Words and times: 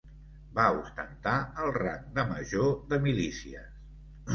Va 0.59 0.63
ostentar 0.77 1.35
el 1.67 1.71
rang 1.77 2.03
de 2.19 2.27
major 2.33 2.77
de 2.95 3.05
milícies. 3.09 3.75